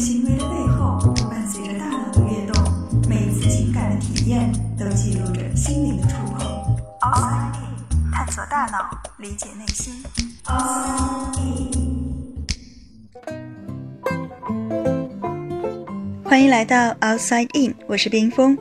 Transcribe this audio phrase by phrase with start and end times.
[0.00, 2.56] 行为的背后，伴随着大脑的跃动，
[3.06, 6.40] 每一次情感的体验都记录着心灵的触碰。
[7.02, 10.02] Outside In，探索大脑，理解内心。
[10.46, 12.46] Outside In，
[16.24, 18.56] 欢迎来到 Outside In，我是冰峰。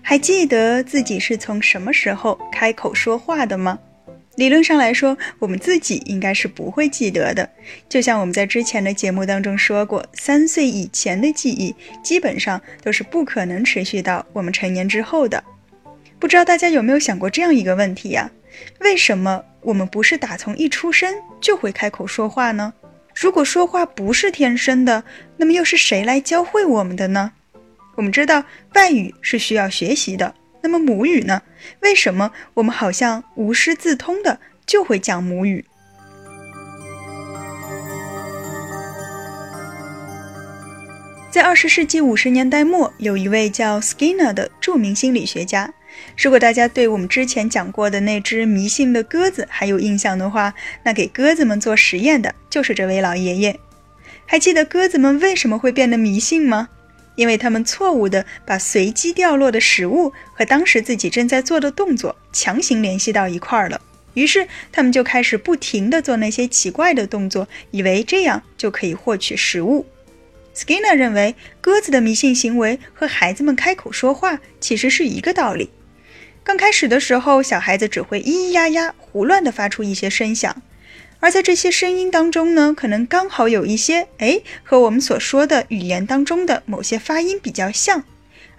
[0.00, 3.78] 还记得自己是从什么时候开口说话的吗？
[4.36, 7.48] 理论上来说，我们自己应该是不会记得的。
[7.88, 15.42] 就像我们在之前的节目当中说过，三岁以前的记忆基本上都是不可能持续到我们成年之后的。
[16.18, 18.30] 不知道大家有没有想过这样一个问题呀？
[18.80, 22.72] 为什么我们不是打从一出生就会开口说话呢？
[23.14, 25.04] 如果说话不是天生的，
[25.36, 27.32] 那么又是谁来教会我们的呢？
[27.96, 28.42] 我们知道
[28.74, 30.34] 外语是需要学习的。
[30.62, 31.42] 那么母语呢？
[31.80, 35.64] 为什么我们好像无师自通的就会讲母语？
[41.30, 45.72] 在二十世纪五十年代末，有一位叫 Skinner 的著名心理学家。
[46.16, 50.52] 如果大家对我们之前讲过的那只迷信的鸽子还有印象的话，
[50.84, 53.58] 那给鸽子们做实验的就是这位老爷爷。
[54.26, 56.68] 还记得鸽子们为什么会变得迷信吗？
[57.14, 63.80] 因为他们错误地把随机掉落的食物和当时自己正在做的动作强行联系到一块儿了，
[64.14, 69.86] 于是他们就开始不停地做那些奇怪的动作，以为这样就可以获取食物。
[70.54, 75.70] Skinner 认为，鸽子的迷信行为和孩子们开口说话其实是一个道理。
[76.44, 80.60] 刚开始的时候，小孩子只会咿咿呀呀、胡乱地发出一些声响。
[81.22, 88.02] 而在这些声音当中呢，可能刚好有一些哎和我们所说的语言当中的某些发音比较像，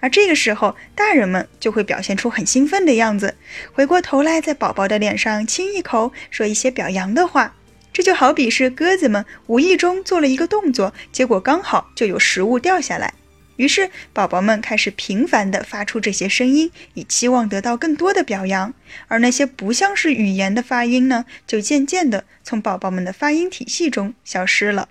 [0.00, 3.34] 而这个时候大人们就会表现出很兴奋的样子，
[3.74, 7.54] 回过头来在宝宝的脸上亲一口，说一些表扬的话。
[7.92, 13.12] 这就好比是鸽子们无意中做了一个动作，结果刚好就有食物掉下来。
[13.56, 18.74] 于是，宝宝们开始频繁地发出这些声音，以期望得到更多的表扬。
[19.08, 24.88] 而那些不像是语言的发音呢，就渐渐地从宝宝们的发音体系中消失了。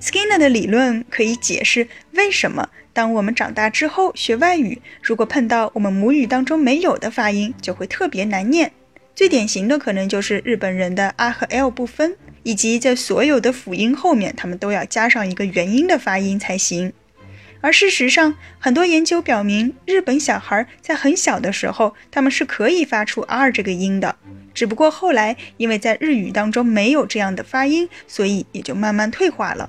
[0.00, 8.72] Skinner 的理论可以解释为什么当我们长大之后学外语，如果碰到我们母语当中没有的发音，就会特别难念。
[9.14, 12.16] 最典型的可能就是日本人的 r 和 l 不分。
[12.48, 16.90] 以及在所有的辅音后面，他们都要加上一个元音的发音才行。
[17.60, 24.16] 而事实上，很多研究表明，日本小孩在很小的时候，他们是可以发出 r 这个音的。
[24.54, 29.68] 只不过后来，因为在日语当中没有这样的发音，所以也就慢慢退化了。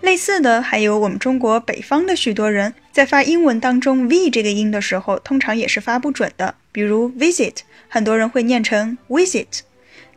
[0.00, 6.54] 类似的，还有我们中国北方的许多人在发英文当中 v 这个音的时候，通常也是发不准的。
[6.70, 7.56] 比如 visit，
[7.88, 9.62] 很多人会念成 visit。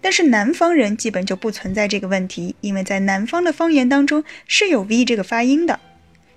[0.08, 5.82] 但是南方人基本就不存在这个问题，因为在南方的方言当中是有 v 这个发音的。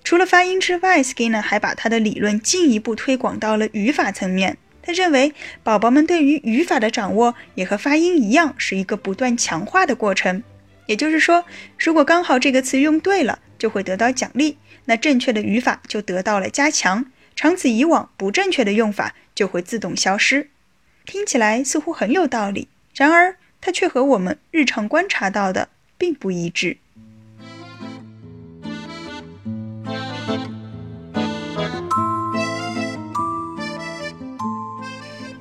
[0.03, 4.59] 除了发音之外，Skinner 还把他的理论进一步推广到了语法层面。
[4.83, 5.33] 他认为，
[5.63, 10.43] 宝宝们对于语法的掌握也和发音一样，是一个不断强化的过程。
[10.87, 11.45] 也就是说，
[11.79, 17.07] 如果刚好这个词用对了，就会得到奖励，那正确的语法就得到了加强。
[17.37, 20.51] 长此以往，不正确的用法就会自动消失。
[21.07, 23.37] 听起来似乎很有道理，然而。
[23.61, 26.77] 它却和我们日常观察到的并不一致。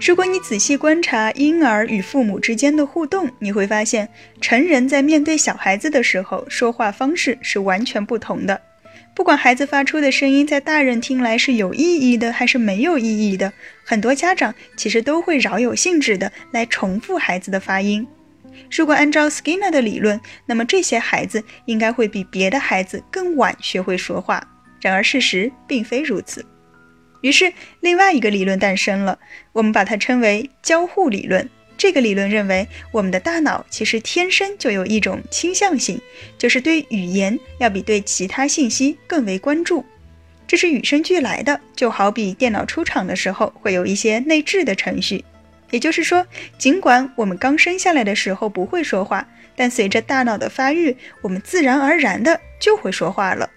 [0.01, 4.09] 如果你仔细观察婴儿与父母之间的互动，你会发现，
[4.41, 8.59] 成人在面对小孩子的时候，说话方式是完全不同的。
[9.19, 13.51] 不管孩子发出的声音在大人听来是有意义的还是没有意义的，
[13.83, 18.07] 很多家长其实都会饶有兴致的来重复孩子的发音。
[18.71, 24.41] 如果按照 Skinner 的理论，那么这些孩子应该会比别的孩子更晚学会说话。
[24.79, 26.45] 然而事实并非如此。
[27.19, 27.51] 于是
[27.81, 29.19] 另外一个理论诞生了，
[29.51, 31.49] 我们把它称为交互理论。
[31.79, 35.99] 这个理论认为，我们的大脑其实天生就有一种倾向性，
[36.37, 39.85] 就是对语言要比对其他信息更为关注，
[40.45, 41.61] 这是与生俱来的。
[41.73, 45.23] 就好比电脑出厂的时候会有一些内置的程序，
[45.71, 46.27] 也就是说，
[46.57, 49.25] 尽管我们刚生下来的时候不会说话，
[49.55, 53.49] 但随着大脑的发育，我们自然而然的就会说话了。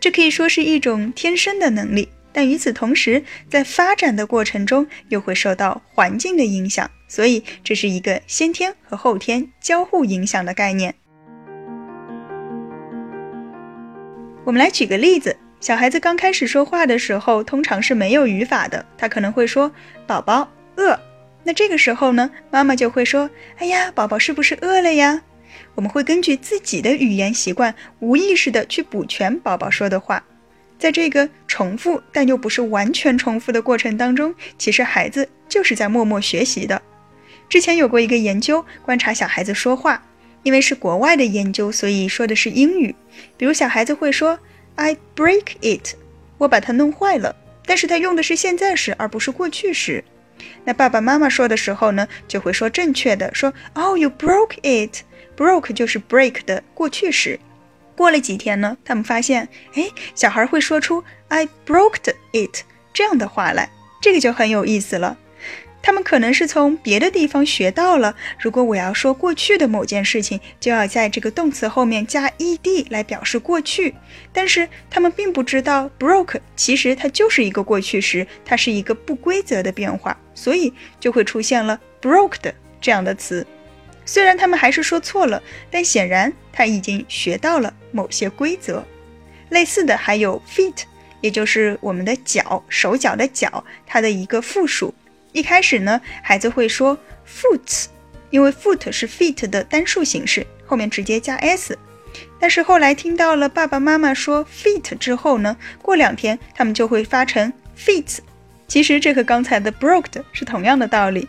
[0.00, 2.08] 这可以说是一种天生的能力。
[2.32, 10.94] 但与此同时，在发展的过程中又会受到环境的影响，所以这是一个先天和后天交互影响的概念。
[14.44, 19.70] 我们来举个例子：小孩子刚开始说话的时候，通常是没有语法的，他可能会说
[20.06, 20.98] “宝宝饿”。
[21.44, 25.22] 那这个时候呢，妈妈就会说：“哎呀，宝宝是不是饿了呀？”
[25.74, 30.24] 我们会根据自己的语言习惯，无意识的去补全宝宝说的话。
[30.82, 36.82] 在这个重复但又不是完全重复的过程当中，其实孩子就是在默默学习的。
[37.48, 40.02] 之前有过一个研究，观察小孩子说话，
[40.42, 42.92] 因为是国外的研究，所以说的是英语。
[43.36, 44.36] 比如小孩子会说
[44.74, 45.94] “I break it”，
[46.36, 50.02] 我把它弄坏了，但是他用的是现在时而不是过去时。
[50.64, 55.02] 那爸爸妈妈说的时候呢，就会说正确的，说 “Oh, you broke it”。
[55.36, 57.38] broke 就是 break 的过去时。
[57.96, 65.16] 过了几天呢，他们发现，哎，小孩会说出 "I broke it" 这样的话来，这个就很有意思了。
[65.84, 73.92] 他们可能是从别的地方学到了，如果我要说过去的某件事情，就要在这个动词后面加 ed 来表示过去。
[74.32, 83.44] 但是他们并不知道 broke 其实它就是一个过去时，它是一个不规则的变化，所以就会出现了 broke 的这样的词。
[84.04, 88.84] 虽然他们还是说错了，但显然他已经学到了某些规则。
[89.50, 90.82] 类似的还有 feet，
[91.20, 94.94] 也就是我们的脚、手脚的脚，它的一个复数。
[95.32, 97.86] 一开始呢，孩子会说 foot，
[98.30, 101.78] 因为 foot 是 feet 的单数形式，后面直接加 s。
[102.40, 108.18] 但是后来听到了爸爸妈妈说 feet 之后呢，过两天他们就会发成 feet。
[108.66, 111.28] 其实这和刚才的 broke 是同样的道理。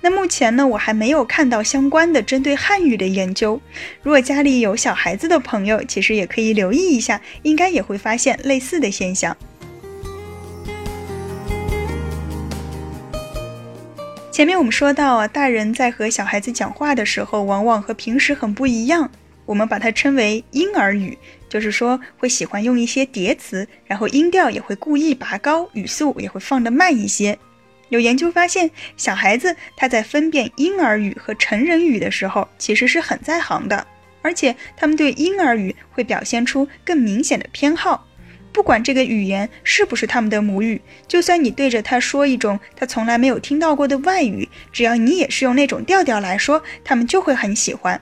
[0.00, 3.60] 那目前呢，我还没有看到相关的针对汉语的研究。
[4.02, 9.36] 如果家里有小孩子的朋友，其实也可以留意一下，应该也会发现类似的现象。
[14.30, 19.10] 前面我们说到啊，大人在和小孩子讲话的时候，往往和平时很不一样，
[19.44, 21.16] 我们把它称为婴儿语，
[21.50, 27.38] 就是说会喜欢用一些叠词，然后音调也会故意拔高，语速也会放得慢一些。
[27.92, 33.86] 有研究发现，小孩子他在分辨婴儿语和成人语的时候，其实是很在行的，
[34.22, 38.06] 而且他们对婴儿语会表现出更明显的偏好。
[38.50, 48.00] 不管这个语言是不是他们的母语，就算你对着他说一种他从来没有听到过的外语，只要你也是用那种调调来说，他们就会很喜欢。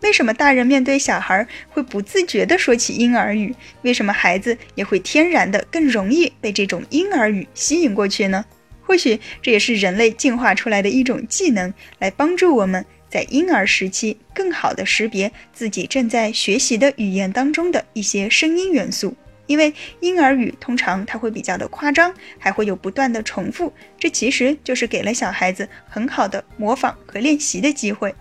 [0.00, 3.54] 为什么大人面对小孩会不自觉地说起婴儿语？
[3.82, 8.44] 为什么孩子也会天然的更容易被这种婴儿语吸引过去呢？
[8.92, 19.16] 或许这也是人类进化出来的一种技能，来帮助我们在婴儿时期更好的识别自己正在学习的语言当中的一些声音元素。
[19.46, 28.14] 因为婴儿语通常它会比较的夸张，还会有不断的重复，这其实就是给了小孩子很好的模仿和练习的机会。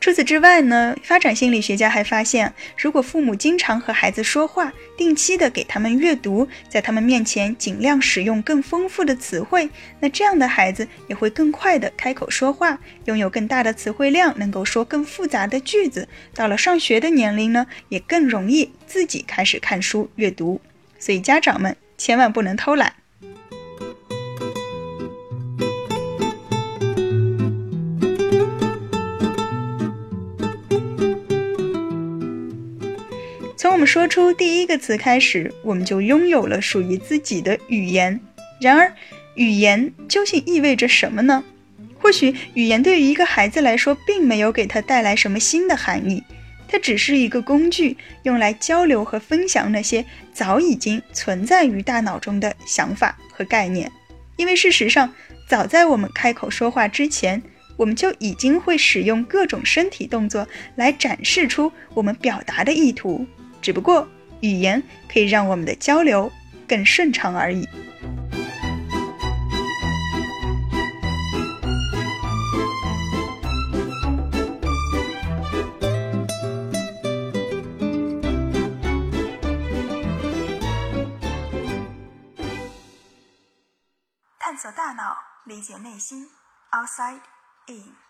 [0.00, 9.68] 除此之外呢，发展心理学家还发现，如果父母经常和孩子说话，定期的给他们阅读，在他们面前尽量使用更丰富的词汇，
[10.00, 16.08] 那这样的孩子也会更快的开口说话，拥有更大的词汇量，能够说更复杂的句子。
[16.34, 20.58] 到了上学的年龄呢，也更容易自己开始看书阅读。
[20.98, 22.99] 所以家长们千万不能偷懒。
[33.80, 38.20] 们说出第一个词开始，我们就拥有了属于自己的语言。
[38.60, 38.92] 然而，
[39.36, 41.42] 语言究竟意味着什么呢？
[41.98, 46.22] 或许，语言对于一个孩子来说，并没有给他带来什么新的含义，
[46.68, 53.90] 它只是一个工具，用来交流和分享那些早已经存在于大脑中的想法和概念。
[54.36, 55.10] 因为事实上，
[55.48, 57.42] 早在我们开口说话之前，
[57.78, 63.26] 我们就已经会使用各种身体动作来展示出我们表达的意图。
[63.60, 64.08] 只不过
[64.40, 66.30] 语言可以让我们的交流
[66.66, 67.68] 更顺畅而已。
[84.38, 86.26] 探索大脑，理解内心
[86.72, 87.20] ，Outside
[87.68, 88.09] In。